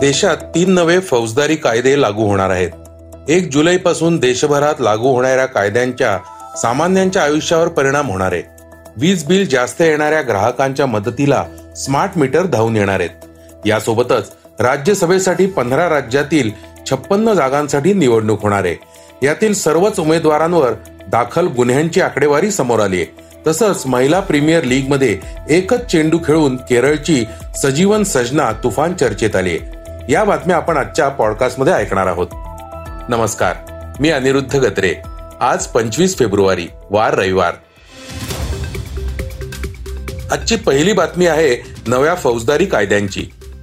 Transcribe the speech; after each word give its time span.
देशात 0.00 0.36
तीन 0.54 0.70
नवे 0.70 0.98
फौजदारी 1.00 1.56
कायदे 1.56 2.00
लागू 2.00 2.24
होणार 2.24 2.50
आहेत. 2.50 2.70
एक 3.28 3.50
जुलै 3.52 3.76
पासून 3.76 4.18
देशभरात 4.18 4.74
लागू 4.80 5.08
होणाऱ्या 5.08 5.46
कायद्यांच्या 5.46 6.18
सामान्यांच्या 6.56 7.22
आयुष्यावर 7.22 7.68
परिणाम 7.68 8.10
होणार 8.10 8.32
आहे. 8.32 8.42
वीज 8.96 9.24
बिल 9.24 9.48
जास्त 9.48 9.82
येणाऱ्या 9.82 10.22
ग्राहकांच्या 10.22 10.86
मदतीला 10.86 11.44
स्मार्ट 11.76 12.18
मीटर 12.18 12.46
धावून 12.46 12.76
येणार 12.76 13.00
आहेत. 13.00 13.66
यासोबतच 13.66 14.32
राज्यसभेसाठी 14.60 15.46
पंधरा 15.46 15.88
राज्यातील 15.88 16.50
छप्पन्न 16.90 17.32
जागांसाठी 17.32 17.92
निवडणूक 17.92 18.42
होणार 18.42 18.64
आहे. 18.64 18.76
यातील 19.22 19.54
सर्वच 19.54 20.00
उमेदवारांवर 20.00 20.72
दाखल 21.08 21.46
गुन्ह्यांची 21.46 22.00
आकडेवारी 22.00 22.50
समोर 22.50 22.80
आली 22.80 22.96
आहे. 22.96 23.06
तसंच 23.46 23.82
महिला 23.86 24.20
प्रीमियर 24.20 24.64
लीगमध्ये 24.64 25.18
एकच 25.50 25.86
चेंडू 25.86 26.18
खेळून 26.24 26.56
केरळची 26.56 27.24
सजीवन 27.62 28.02
सजना 28.02 28.52
तुफान 28.52 28.94
चर्चेत 28.94 29.36
आली 29.36 29.50
आहे. 29.50 29.79
या 30.08 30.22
बातम्या 30.24 30.56
आपण 30.56 30.76
आजच्या 30.76 31.08
पॉडकास्टमध्ये 31.08 31.72
ऐकणार 31.72 32.06
आहोत. 32.06 32.26
नमस्कार 33.08 33.56
मी 34.00 34.10
अनिरुद्ध 34.10 34.56
गत्रे. 34.56 34.94
आज 35.40 35.66
पंचवीस 35.66 36.18
फेब्रुवारी 36.18 36.66
वार 36.90 37.14
रविवार. 37.14 37.54
आजची 40.32 40.56
पहिली 40.56 40.92
बातमी 40.92 41.26
आहे 41.26 41.56
नव्या 41.86 42.14
फौजदारी 42.14 42.66
कायद्यांची. 42.66 43.22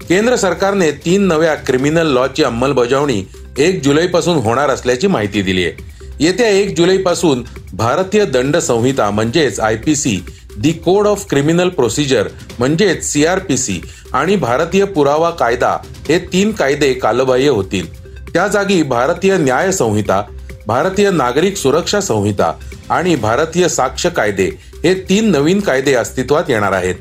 केंद्र 0.09 0.35
सरकारने 0.35 0.91
तीन 0.91 1.27
नव्या 1.27 1.55
क्रिमिनल 1.55 2.07
लॉची 2.07 2.43
अंमलबजावणी 2.43 3.23
एक 3.57 3.83
जुलैपासून 3.83 4.38
होणार 4.38 4.69
असल्याची 4.69 5.07
माहिती 5.07 5.41
दिली 5.41 5.65
आहे 5.65 5.85
येत्या 6.19 6.47
एक 6.47 6.75
जुलै 6.77 6.97
पासून 6.97 7.43
भारतीय 7.73 8.25
दंड 8.25 8.57
संहिता 8.57 9.09
म्हणजेच 9.09 9.59
I 9.59 9.75
P 9.75 9.95
C 9.95 10.19
the 10.61 10.72
code 10.86 11.08
of 11.08 11.25
criminal 11.30 11.69
procedure 11.69 12.27
म्हणजेच 12.59 13.03
सीआरपीसी 13.05 13.81
आणि 14.13 14.36
भारतीय 14.36 14.83
पुरावा 14.86 15.30
कायदा 15.30 15.75
हे 16.08 16.17
तीन 16.33 16.52
कायदे 16.52 16.94
कालबाह्य 16.94 17.50
होतील. 17.50 17.86
त्या 18.33 18.47
जागी 18.47 18.81
भारतीय 18.83 19.38
न्याय 19.38 19.72
संहिता 19.72 20.22
भारतीय 20.67 21.09
नागरिक 21.11 21.58
सुरक्षा 21.58 22.00
संहिता 22.02 22.52
आणि 22.89 23.16
भारतीय 23.16 23.67
साक्ष 23.69 24.05
कायदे 24.08 24.50
हे 24.83 24.94
तीन 25.09 25.30
नवीन 25.31 25.59
कायदे 25.59 25.94
अस्तित्वात 25.94 26.50
येणार 26.50 26.72
आहेत. 26.72 26.95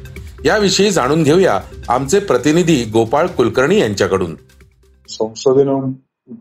याविषयी 0.45 0.91
जाणून 0.91 1.23
घेऊया 1.23 1.59
आमचे 1.89 2.19
प्रतिनिधी 2.21 2.83
गोपाळ 2.93 3.27
कुलकर्णी 3.27 3.81
यांच्याकडून. 3.81 4.34
संसदेनं 5.09 5.91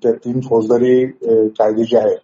त्या 0.04 0.12
तीन 0.14 0.40
फौजदारी 0.42 1.06
कायदे 1.06 1.84
जे 1.84 1.98
आहेत 1.98 2.18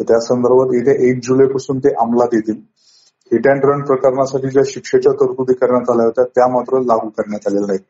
तर 0.00 0.04
त्या 0.08 0.20
संदर्भात 0.20 0.74
येत्या 0.74 0.94
एक 1.08 1.20
जुलैपासून 1.24 1.78
ते 1.78 1.94
अंमलात 2.00 2.34
येतील. 2.34 2.60
हिट 3.32 3.46
अँड 3.48 3.64
रन 3.64 3.82
प्रकरणासाठी 3.84 4.48
ज्या 4.48 4.62
शिक्षेच्या 4.66 5.12
तरतुदी 5.20 5.54
करण्यात 5.54 5.90
आल्या 5.90 6.04
होत्या 6.06 6.24
त्या 6.36 6.46
मात्र 6.52 6.80
लागू 6.82 7.08
करण्यात 7.08 7.46
आलेल्या 7.48 7.66
नाहीत. 7.66 7.80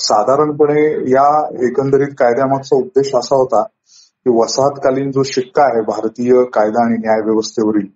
साधारणपणे 0.00 0.82
या 1.10 1.26
एकंदरीत 1.66 2.14
कायद्यामागचा 2.18 2.76
उद्देश 2.76 3.14
असा 3.14 3.36
होता 3.36 3.62
की 3.62 4.30
वसाहतकालीन 4.38 5.10
जो 5.10 5.22
शिक्का 5.26 5.62
आहे 5.62 5.80
भारतीय 5.86 6.42
कायदा 6.54 6.84
आणि 6.84 6.96
न्याय 6.98 7.20
व्यवस्थेवरील 7.24 7.86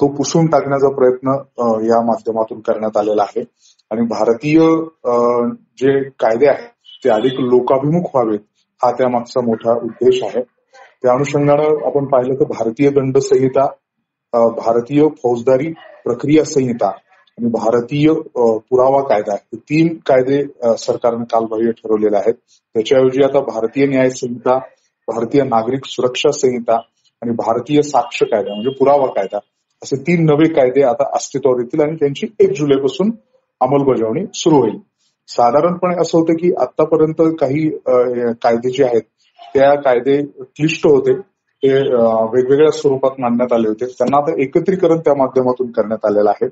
तो 0.00 0.06
पुसून 0.16 0.46
टाकण्याचा 0.50 0.88
प्रयत्न 0.94 1.34
या 1.86 2.00
माध्यमातून 2.06 2.60
करण्यात 2.60 2.96
आलेला 2.96 3.22
आहे. 3.22 3.44
आणि 3.90 4.06
भारतीय 4.08 4.58
जे 5.78 6.00
कायदे 6.20 6.48
आहेत 6.48 6.68
ते 7.04 7.10
अधिक 7.10 7.40
लोकाभिमुख 7.50 8.08
व्हावेत 8.14 8.40
हा 8.80 8.90
त्यामागचा 8.92 9.40
मोठा 9.40 9.72
उद्देश 9.84 10.22
आहे. 10.22 10.42
त्या 11.02 11.12
अनुषंगानं 11.12 11.86
आपण 11.86 12.04
पाहिलं 12.06 12.34
तर 12.34 12.44
भारतीय 12.48 12.90
दंड 12.90 13.18
संहिता 13.18 13.66
भारतीय 14.34 15.06
फौजदारी 15.22 15.72
प्रक्रिया 16.04 16.44
संहिता 16.44 16.86
आणि 16.88 17.48
भारतीय 17.50 18.12
पुरावा 18.36 19.00
कायदा 19.08 19.34
हे 19.34 19.56
तीन 19.70 19.88
कायदे 20.06 20.42
सरकारने 20.78 21.24
कालबाह्य 21.32 21.70
ठरवलेले 21.72 22.16
आहेत. 22.16 22.34
त्याच्याऐवजी 22.74 23.22
आता 23.24 23.40
भारतीय 23.44 23.86
न्याय 23.86 24.10
संहिता 24.10 24.56
भारतीय 25.08 25.42
नागरिक 25.44 25.86
सुरक्षा 25.86 26.30
संहिता 26.32 26.76
आणि 27.22 27.32
भारतीय 27.38 27.82
साक्ष 27.82 28.22
कायदा 28.22 28.52
म्हणजे 28.54 28.70
पुरावा 28.78 29.06
कायदा 29.16 29.38
असे 29.82 29.96
तीन 30.06 30.24
नवे 30.24 30.48
कायदे 30.54 30.82
आता 30.84 31.04
अस्तित्वावर 31.16 31.60
येतील 31.60 31.80
आणि 31.82 31.96
त्यांची 32.00 32.26
एक 32.40 32.52
जुलैपासून 32.58 33.10
अंमलबजावणी 33.60 34.24
सुरू 34.34 34.60
होईल. 34.60 34.78
साधारणपणे 35.28 36.00
असं 36.00 36.18
होतं 36.18 36.34
की 36.34 36.52
आतापर्यंत 36.60 37.22
काही 37.40 37.68
कायदे 38.42 38.70
जे 38.70 38.84
आहेत 38.84 39.02
त्या 39.54 39.74
कायदे 39.80 40.20
क्लिष्ट 40.22 40.86
होते. 40.86 41.12
ते 41.62 41.72
वेगवेगळ्या 42.32 42.70
स्वरूपात 42.72 43.20
मांडण्यात 43.20 43.52
आले 43.52 43.68
होते. 43.68 43.86
त्यांना 43.98 44.16
आता 44.16 44.32
एकत्रीकरण 44.42 44.98
त्या 44.98 45.14
माध्यमातून 45.16 45.70
करण्यात 45.72 46.06
आलेलं 46.06 46.30
आहे. 46.30 46.48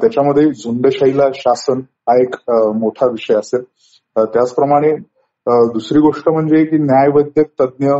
त्याच्यामध्ये 0.00 0.44
झुंडशाहीला 0.52 1.28
शासन 1.34 1.80
हा 2.08 2.20
एक 2.22 2.34
मोठा 2.80 3.06
विषय 3.06 3.34
असेल. 3.34 3.62
त्याचप्रमाणे 4.16 4.92
दुसरी 5.72 6.00
गोष्ट 6.00 6.28
म्हणजे 6.28 6.64
की 6.64 6.78
न्यायवैद्यक 6.78 7.46
तज्ज्ञ 7.60 7.90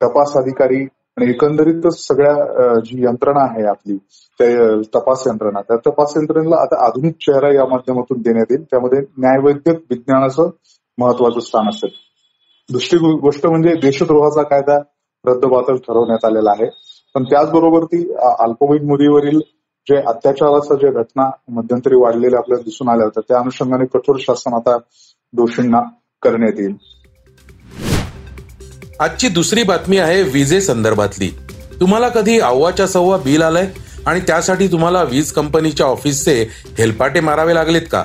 तपास 0.00 0.36
अधिकारी 0.36 0.82
आणि 1.16 1.28
एकंदरीतच 1.30 1.96
सगळ्या 2.06 2.78
जी 2.84 3.04
यंत्रणा 3.04 3.44
आहे 3.44 3.66
आपली 3.68 3.96
त्या 4.40 4.80
तपास 4.98 5.22
यंत्रणा. 5.26 5.60
त्या 5.60 5.76
तपास 5.86 6.12
यंत्रणेला 6.16 6.60
आता 6.62 6.84
आधुनिक 6.86 7.14
चेहरा 7.20 7.54
या 7.54 7.64
माध्यमातून 7.70 8.20
देण्यात 8.20 8.46
येईल. 8.50 8.62
त्यामध्ये 8.64 9.00
न्यायवैद्यक 9.18 9.80
विज्ञानाचं 9.90 10.50
महत्वाचं 10.98 11.40
स्थान 11.40 11.68
असेल. 11.68 11.90
दुसरी 12.68 12.98
गोष्ट 12.98 13.46
म्हणजे 13.46 13.74
देशद्रोहाचा 13.82 14.42
कायदा 14.42 14.78
रद्दबातल 15.26 15.76
ठरवण्यात 15.76 16.24
आलेला 16.24 16.50
आहे. 16.50 16.66
पण 17.14 17.24
त्याचबरोबर 17.24 17.84
ती 17.84 18.12
अल्पवयीन 18.38 18.86
मुलीवरील 18.86 19.38
जे 19.86 19.96
अत्याचाराच्या 19.96 20.76
ज्या 20.76 20.90
घटना 20.90 21.30
मध्यंतरी 21.48 21.96
वाढलेल्या 21.96 22.38
आपल्याला 22.38 22.62
दिसून 22.62 22.88
आल्या 22.88 23.04
होत्या 23.04 23.22
त्या 23.28 23.38
अनुषंगाने 23.38 23.84
कठोर 23.86 24.16
शासन 24.20 24.52
आता 24.52 24.78
दोषींना 25.32 25.80
करण्यात 26.22 26.52
येईल. 26.58 26.74
आजची 29.00 29.28
दुसरी 29.28 29.62
बातमी 29.62 29.98
आहे 29.98 30.22
विजे 30.22 30.60
संदर्भातली. 30.60 31.30
तुम्हाला 31.80 32.08
कधी 32.08 32.40
अव्वाच्या 32.40 32.86
सव्वा 32.86 33.16
बिल 33.16 33.42
आलंय? 33.42 33.70
आणि 34.06 34.20
त्यासाठी 34.20 34.66
तुम्हाला 34.66 35.02
वीज 35.02 35.32
कंपनीच्या 35.32 35.86
ऑफिसचे 35.86 36.48
हेलपाटे 36.78 37.20
मारावे 37.20 37.54
लागलेत 37.54 37.82
का? 37.92 38.04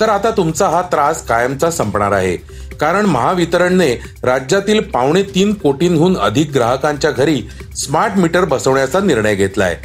तर 0.00 0.08
आता 0.08 0.30
तुमचा 0.30 0.68
हा 0.68 0.82
त्रास 0.82 1.26
कायमचा 1.26 1.70
संपणार 1.70 2.12
आहे. 2.12 2.36
कारण 2.80 3.06
महावितरणने 3.06 3.92
राज्यातील 4.22 4.80
पावणे 4.80 5.22
तीन 5.22 5.54
कोटींहून 5.54 6.16
अधिक 6.16 6.50
ग्राहकांच्या 6.54 7.10
घरी 7.10 7.42
स्मार्ट 7.76 8.18
मीटर 8.18 8.44
बसवण्याचा 8.44 9.00
निर्णय 9.00 9.34
घेतलाय. 9.34 9.76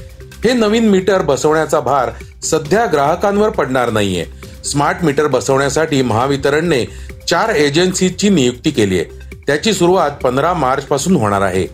हे 0.44 0.54
नवीन 0.54 0.90
मीटर 0.90 1.22
बसवण्याचा 1.22 1.80
भार 1.80 2.09
सध्या 2.44 2.86
ग्राहकांवर 2.94 3.50
पडणार 3.50 3.90
नाहीये. 3.90 4.26
स्मार्ट 4.66 5.04
मीटर 5.04 5.28
बसवण्यासाठी 5.28 6.02
महावितरणने 6.02 6.86
चार 7.30 7.50
एजन्सीची 7.50 8.30
नियुक्ती 8.30 8.72
केली 8.72 9.00
आहे. 9.00 9.06
त्याची 9.48 9.74
सुरुवात 9.74 10.12
पंधरा 10.12 10.54
मार्च 10.54 10.84
पासून 10.84 11.16
होणार 11.16 11.42
आहे. 11.42 11.68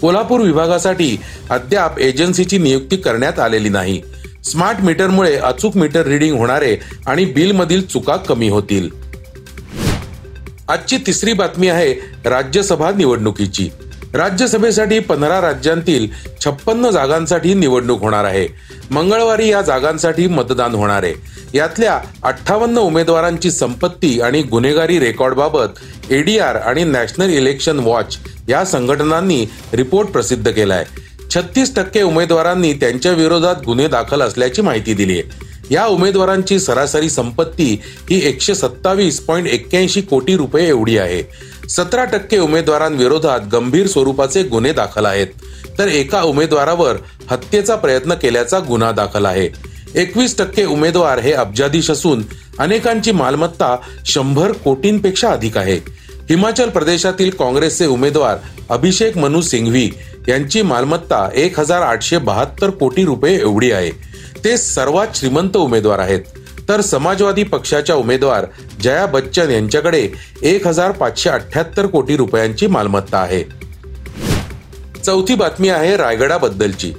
कोल्हापूर 0.00 0.40
विभागासाठी 0.40 1.20
अद्याप 1.50 1.98
एजन्सीची 1.98 2.58
नियुक्ती 2.58 2.96
करण्यात 2.96 3.38
आलेली 3.38 3.68
नाही. 3.68 4.02
स्मार्ट 4.44 4.80
मीटरमुळे 4.80 5.36
अचूक 5.36 5.76
मीटर 5.76 6.06
रिडिंग 6.06 6.38
होणारे 6.38 6.76
आणि 7.06 7.24
बिलमधील 7.24 7.86
चुका 7.86 8.16
कमी 8.16 8.48
होतील. 8.48 9.09
आजची 10.70 10.96
तिसरी 11.06 11.32
बातमी 11.32 11.68
आहे 11.68 11.92
राज्यसभा 12.24 12.90
निवडणुकीची. 12.96 13.68
राज्यसभेसाठी 14.14 14.98
पंधरा 14.98 15.40
राज्यांतील 15.40 16.06
छप्पन्न 16.44 16.90
जागांसाठी 16.90 17.54
निवडणूक 17.54 18.00
होणार 18.00 18.24
आहे. 18.24 18.46
मंगळवारी 18.90 19.48
या 19.48 19.62
जागांसाठी 19.62 20.26
मतदान 20.26 20.74
होणार 20.74 21.02
आहे. 21.02 21.14
यातल्या 21.54 21.98
अठ्ठावन्न 22.22 22.78
उमेदवारांची 22.78 23.50
संपत्ती 23.50 24.20
आणि 24.20 24.42
गुन्हेगारी 24.42 24.98
रेकॉर्डबाबत 24.98 26.12
एडीआर 26.12 26.56
आणि 26.56 26.84
नॅशनल 26.84 27.30
इलेक्शन 27.30 27.78
वॉच 27.78 28.18
या 28.48 28.64
संघटनांनी 28.64 29.44
रिपोर्ट 29.72 30.08
प्रसिद्ध 30.08 30.50
केलाय. 30.50 30.84
छत्तीस 31.34 31.74
टक्के 31.74 32.02
उमेदवारांनी 32.02 32.72
त्यांच्या 32.72 33.12
विरोधात 33.12 33.56
गुन्हे 33.66 33.86
दाखल 33.88 34.22
असल्याची 34.22 34.62
माहिती 34.62 34.94
दिली 34.94 35.18
आहे 35.18 35.49
या 35.70 35.86
उमेदवारांची 35.86 36.58
सरासरी 36.60 37.10
संपत्ती 37.10 37.80
ही 38.10 38.20
एकशे 38.28 38.54
सत्तावीस 38.54 39.20
पॉईंट 39.20 39.46
एक्क्याऐंशी 39.46 40.00
कोटी 40.00 40.36
रुपये 40.36 40.68
एवढी 40.68 40.98
आहे. 40.98 41.22
सतरा 41.68 42.04
टक्के 42.04 42.38
उमेदवारांविरोधात 42.38 43.40
गंभीर 43.52 43.86
स्वरूपाचे 43.86 44.42
गुन्हे 44.42 44.72
दाखल 44.72 45.06
आहेत. 45.06 45.26
तर 45.78 45.88
एका 45.88 46.22
उमेदवारावर 46.22 46.96
हत्येचा 47.30 47.76
प्रयत्न 47.76 48.14
केल्याचा 48.14 48.58
गुन्हा 48.58 48.92
दाखल 48.92 49.26
आहे. 49.26 49.48
एकवीस 49.94 50.38
टक्के 50.38 50.64
उमेदवार 50.64 51.18
हे 51.18 51.32
अब्जाधीश 51.32 51.90
असून 51.90 52.22
अनेकांची 52.58 53.12
मालमत्ता 53.12 53.76
शंभर 54.06 54.52
कोटींपेक्षा 54.52 55.28
अधिक 55.28 55.58
आहे. 55.58 55.76
हिमाचल 56.30 56.68
प्रदेशातील 56.68 57.30
काँग्रेसचे 57.30 57.86
उमेदवार 57.86 58.36
अभिषेक 58.70 59.18
मनु 59.18 59.40
सिंघवी 59.42 59.90
यांची 60.28 60.62
मालमत्ता 60.62 61.28
एक 61.34 61.60
हजार 61.60 61.82
आठशे 61.82 62.18
बहात्तर 62.18 62.70
कोटी 62.70 63.04
रुपये 63.04 63.40
एवढी 63.40 63.70
आहे. 63.70 64.09
ते 64.44 64.56
सर्वात 64.56 65.06
श्रीमंत 65.14 65.56
उमेदवार 65.56 65.98
आहेत. 65.98 66.20
तर 66.68 66.80
समाजवादी 66.80 67.42
पक्षाच्या 67.42 67.96
उमेदवार 67.96 68.46
जया 68.80 69.06
बच्चन 69.06 69.50
यांच्याकडे 69.50 70.08
एक 70.42 70.66
हजार 70.66 70.92
पाचशे 70.92 71.30
अठ्याहत्तर 71.30 71.86
कोटी 71.86 72.16
रुपयांची 72.16 72.66
मालमत्ता 72.66 73.18
आहे. 73.18 73.44
चौथी 75.04 75.34
बातमी 75.34 75.68
आहे 75.68 75.96
रायगडाबद्दलची. 75.96 76.92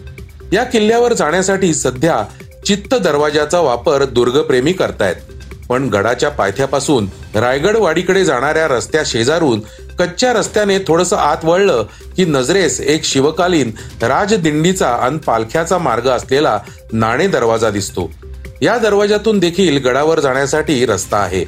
या 0.53 0.63
किल्ल्यावर 0.63 1.13
जाण्यासाठी 1.13 1.73
सध्या 1.73 2.23
चित्त 2.65 2.95
दरवाजाचा 2.95 3.59
वापर 3.59 4.05
दुर्गप्रेमी 4.05 4.73
करतायत. 4.73 5.30
पण 5.71 5.89
गडाच्या 5.89 6.29
पायथ्यापासून 6.29 7.07
रायगड 7.35 7.77
वाडीकडे 7.77 8.25
जाणाऱ्या 8.25 8.67
रस्त्या 8.67 9.01
शेजारून 9.05 9.59
कच्च्या 9.99 10.33
रस्त्याने 10.33 10.79
थोडस 10.79 11.13
आत 11.13 11.37
वळलं 11.43 11.85
की 12.17 12.25
नजरेस 12.25 12.81
एक 12.81 13.03
शिवकालीन 13.03 13.71
राजदिंडीचा 14.01 14.87
आणि 14.87 15.17
पालख्याचा 15.17 15.77
मार्ग 15.77 16.07
असलेला 16.07 16.59
नाणे 16.93 17.27
दरवाजा 17.27 17.69
दिसतो. 17.69 18.11
या 18.61 18.77
दरवाजातून 18.77 19.39
देखील 19.39 19.77
गडावर 19.77 20.19
जाण्यासाठी 20.19 20.85
रस्ता 20.85 21.17
आहे. 21.17 21.45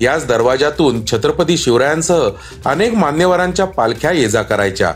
याच 0.00 0.26
दरवाजातून 0.26 1.06
छत्रपती 1.06 1.56
शिवरायांसह 1.56 2.28
अनेक 2.64 2.94
मान्यवरांच्या 2.94 3.66
पालख्या 3.66 4.10
ये 4.10 4.28
जा 4.28 4.42
करायच्या. 4.42 4.92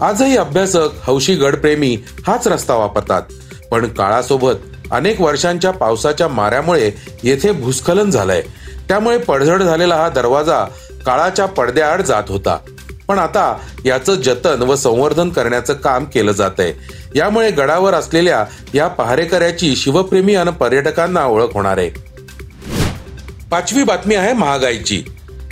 आजही 0.00 0.36
अभ्यासक 0.36 0.88
हौशी 1.02 1.34
गडप्रेमी 1.34 1.98
हाच 2.26 2.48
रस्ता 2.48 2.74
वापरतात. 2.74 3.22
पण 3.70 3.88
काळासोबत 3.88 4.54
अनेक 4.92 5.20
वर्षांच्या 5.20 5.70
पावसाच्या 5.70 6.28
माऱ्यामुळे 6.28 6.90
येथे 7.22 7.52
भूस्खलन 7.52 8.10
झालंय. 8.10 8.42
त्यामुळे 8.88 9.18
पडझड 9.18 9.62
झालेला 9.62 9.96
हा 9.96 10.08
दरवाजा 10.08 10.64
काळाच्या 11.06 11.46
पडद्याआड 11.46 12.02
जात 12.02 12.22
होता. 12.28 12.58
पण 13.08 13.18
आता 13.18 13.56
याचं 13.84 14.14
जतन 14.14 14.62
व 14.62 14.74
संवर्धन 14.74 15.28
करण्याचं 15.28 15.74
काम 15.74 16.04
केलं 16.04 16.32
जात 16.32 16.50
आहे 16.58 16.72
यामुळे 17.18 17.50
गडावर 17.50 17.94
असलेल्या 17.94 18.44
या 18.74 18.88
पहारेकऱ्याची 18.88 19.76
शिवप्रेमी 19.76 20.34
आणि 20.34 20.50
पर्यटकांना 20.50 21.24
ओळख 21.24 21.54
होणार 21.54 21.78
आहे. 21.78 21.90
पाचवी 23.50 23.84
बातमी 23.84 24.14
आहे 24.14 24.32
महागाईची. 24.32 25.02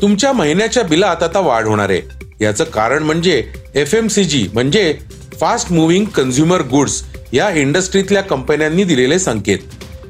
तुमच्या 0.02 0.32
महिन्याच्या 0.32 0.82
बिलात 0.82 1.22
आता 1.22 1.40
वाढ 1.40 1.66
होणार 1.66 1.90
आहे. 1.90 2.00
याचं 2.40 2.64
कारण 2.64 3.02
म्हणजे 3.02 3.44
एफ 3.74 3.94
एम 3.94 4.06
सी 4.08 4.24
जी 4.24 4.48
म्हणजे 4.54 4.98
फास्ट 5.40 5.72
मुव्हिंग 5.72 6.04
कन्झ्युमर 6.04 6.62
गुड्स 6.62 7.02
या 7.32 7.50
इंडस्ट्रीतल्या 7.50 8.22
कंपन्यांनी 8.22 8.84
दिलेले 8.84 9.18
संकेत. 9.18 9.58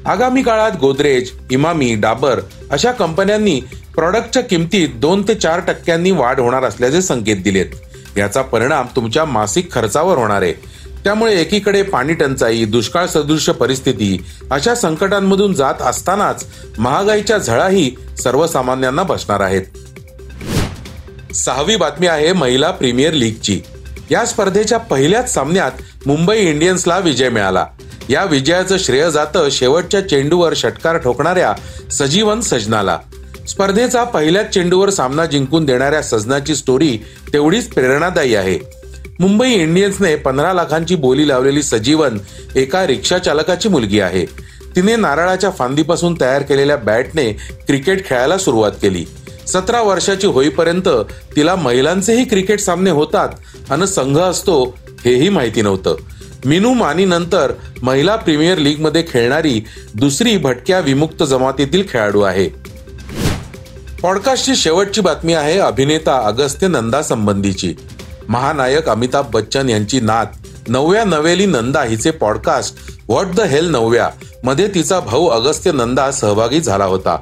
आगामी 0.05 0.43
काळात 0.43 0.71
गोदरेज 0.79 1.31
इमामी 1.51 1.95
डाबर 1.95 2.39
अशा 2.71 2.91
कंपन्यांनी 2.91 3.59
प्रॉडक्टच्या 3.95 4.43
किमतीत 4.43 4.89
दोन 4.95 5.21
ते 5.27 5.35
चार 5.35 5.59
टक्क्यांनी 5.59 6.11
वाढ 6.11 6.39
होणार 6.39 6.63
असल्याचे 6.63 7.01
संकेत 7.01 7.37
दिलेत. 7.37 7.65
याचा 8.17 8.41
परिणाम 8.41 8.85
तुमच्या 8.95 9.25
मासिक 9.25 9.71
खर्चावर 9.71 10.17
होणार 10.17 10.41
आहे. 10.41 10.53
त्यामुळे 11.03 11.39
एकीकडे 11.41 11.81
पाणी 11.81 12.13
टंचाई 12.13 12.65
दुष्काळ 12.65 13.05
सदृश 13.05 13.49
परिस्थिती 13.49 14.17
अशा 14.51 14.75
संकटांमधून 14.75 15.53
जात 15.53 15.81
असतानाच 15.81 16.45
महागाईच्या 16.77 17.37
झळाही 17.37 17.91
सर्वसामान्यांना 18.23 19.03
बसणार 19.03 19.39
आहेत. 19.39 19.61
सहावी 21.33 21.75
बातमी 21.75 22.07
आहे 22.07 22.33
महिला 22.33 22.71
प्रीमियर 22.71 23.13
लीगची. 23.13 23.61
या 24.11 24.25
स्पर्धेच्या 24.25 24.77
पहिल्याच 24.77 25.33
सामन्यात 25.33 25.71
मुंबई 26.05 26.37
इंडियन्सला 26.37 26.97
विजय 26.99 27.29
मिळाला. 27.29 27.65
या 28.09 28.23
विजयाचं 28.23 28.77
श्रेय 28.77 29.11
जातं 29.11 29.47
शेवटच्या 29.51 30.09
चेंडूवर 30.09 30.53
षटकार 30.55 30.97
ठोकणाऱ्या 30.97 31.53
सजीवन 31.91 32.41
सजनाला. 32.41 32.99
स्पर्धेचा 33.49 34.03
पहिल्याच 34.03 34.53
चेंडूवर 34.53 34.89
सामना 34.89 35.25
जिंकून 35.25 35.65
देणाऱ्या 35.65 36.01
सजनाची 36.01 36.55
स्टोरी 36.55 36.97
तेवढीच 37.33 37.67
प्रेरणादायी 37.67 38.35
आहे. 38.35 38.59
मुंबई 39.19 39.51
इंडियन्सने 39.51 40.15
पंधरा 40.15 40.53
लाखांची 40.53 40.95
बोली 40.95 41.27
लावलेली 41.27 41.63
सजीवन 41.63 42.17
एका 42.55 42.87
रिक्षा 42.87 43.17
चालकाची 43.17 43.69
मुलगी 43.69 43.99
आहे. 43.99 44.25
तिने 44.75 44.95
नारळाच्या 44.95 45.49
फांदीपासून 45.49 46.15
तयार 46.21 46.41
केलेल्या 46.41 46.77
बॅटने 46.77 47.31
क्रिकेट 47.67 48.05
खेळायला 48.05 48.37
सुरुवात 48.37 48.71
केली. 48.71 49.05
सतरा 49.53 49.81
वर्षाची 49.81 50.27
होईपर्यंत 50.27 50.89
तिला 51.35 51.55
महिलांचेही 51.55 52.25
क्रिकेट 52.25 52.59
सामने 52.59 52.89
होतात 52.89 53.29
आणि 53.69 53.87
संघ 53.87 54.19
असतो 54.19 54.77
हेही 55.05 55.29
माहिती 55.29 55.61
नव्हतं. 55.61 55.95
मिनू 56.45 56.73
मानी 56.73 57.05
नंतर 57.05 57.51
महिला 57.81 58.15
प्रीमियर 58.15 58.57
लीगमध्ये 58.57 59.03
खेळणारी 59.09 59.61
दुसरी 59.95 60.37
भटक्या 60.37 60.79
विमुक्त 60.79 61.23
जमातीतील 61.23 61.83
खेळाडू 61.89 62.21
आहे. 62.21 62.49
पॉडकास्टची 64.01 64.55
शेवटची 64.55 65.01
बातमी 65.01 65.33
आहे 65.33 65.57
अभिनेता 65.59 66.21
अगस्त्य 66.25 66.67
नंदा 66.67 67.01
संबंधीची. 67.01 67.73
महानायक 68.29 68.89
अमिताभ 68.89 69.25
बच्चन 69.31 69.69
यांची 69.69 69.99
नात 69.99 70.25
नवव्या 70.67 71.03
नवेली 71.03 71.45
नंदा 71.45 71.83
हिचे 71.83 72.11
पॉडकास्ट 72.11 72.75
व्हॉट 73.09 73.27
द 73.35 73.39
हेल 73.39 73.65
नवव्या 73.65 74.09
मध्ये 74.43 74.67
तिचा 74.67 74.99
भाऊ 74.99 75.27
अगस्त्य 75.27 75.71
नंदा 75.71 76.11
सहभागी 76.11 76.61
झाला 76.61 76.85
होता. 76.85 77.17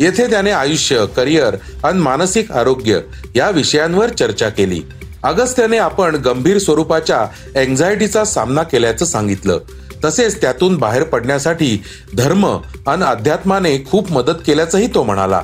येथे 0.00 0.30
त्याने 0.30 0.50
आयुष्य 0.50 1.06
करिअर 1.16 1.56
आणि 1.84 2.00
मानसिक 2.00 2.52
आरोग्य 2.52 3.00
या 3.34 3.50
विषयांवर 3.50 4.08
चर्चा 4.08 4.48
केली. 4.48 4.82
अगस्त्याने 5.22 5.78
आपण 5.78 6.14
गंभीर 6.14 6.58
स्वरूपाच्या 6.58 7.26
एन्झायटीचा 7.60 8.24
सामना 8.24 8.62
केल्याचं 8.62 9.04
सांगितलं. 9.04 9.58
तसेच 10.04 10.40
त्यातून 10.40 10.76
बाहेर 10.76 11.02
पडण्यासाठी 11.02 11.82
धर्म 12.14 12.46
आणि 12.86 13.02
अध्यात्माने 13.02 13.78
खूप 13.90 14.12
मदत 14.12 14.42
केल्याचंही 14.46 14.86
तो 14.86 15.02
म्हणाला. 15.02 15.42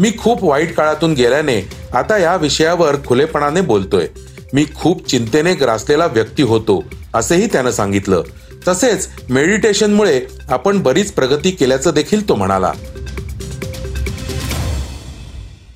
मी 0.00 0.12
खूप 0.18 0.44
वाईट 0.44 0.74
काळातून 0.74 1.12
गेल्याने 1.12 1.68
आता 1.94 2.18
या 2.18 2.36
विषयावर 2.36 2.96
खुलेपणाने 3.06 3.60
बोलतोय. 3.60 4.06
मी 4.52 4.66
खूप 4.74 5.08
चिंतेने 5.08 5.54
ग्रासलेला 5.54 6.06
व्यक्ती 6.06 6.42
होतो 6.42 6.84
असेही 7.14 7.46
त्यानं 7.46 7.70
सांगितलं. 7.70 8.22
तसेच 8.68 9.08
मेडिटेशनमुळे 9.30 10.20
आपण 10.48 10.82
बरीच 10.82 11.12
प्रगती 11.12 11.50
केल्याचं 11.50 11.90
देखील 11.90 12.28
तो 12.28 12.34
म्हणाला. 12.34 12.72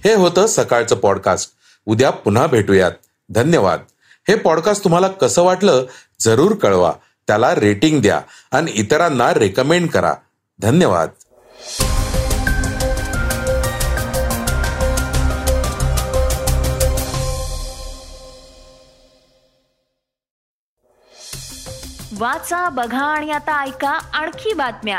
हे 0.05 0.15
होतं 0.15 0.47
सकाळचं 0.47 0.97
पॉडकास्ट 0.97 1.53
उद्या 1.87 2.11
पुन्हा 2.11 2.47
भेटूयात. 2.47 2.93
धन्यवाद. 3.31 3.81
हे 4.29 4.35
पॉडकास्ट 4.35 4.85
तुम्हाला 4.85 5.09
कसं 5.09 5.43
वाटलं 5.43 5.85
जरूर 6.21 6.55
कळवा. 6.55 6.93
त्याला 7.27 7.55
रेटिंग 7.55 8.03
द्या 8.03 8.21
आणि 8.53 8.73
इतरांना 8.75 9.35
रेकमेंड 9.35 9.89
करा. 9.89 10.15
धन्यवाद. 10.59 11.09
वाचा 22.19 22.69
बघा 22.69 23.05
आणि 23.05 23.31
आता 23.31 23.65
ऐका 23.65 23.91
आणखी 23.91 24.53
बातम्या. 24.53 24.99